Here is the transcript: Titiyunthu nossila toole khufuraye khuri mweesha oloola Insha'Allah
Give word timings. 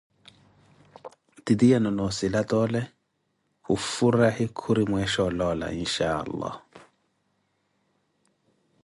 Titiyunthu 1.43 1.91
nossila 1.97 2.41
toole 2.51 2.81
khufuraye 3.65 4.45
khuri 4.59 4.83
mweesha 4.91 5.21
oloola 5.29 5.67
Insha'Allah 5.81 6.55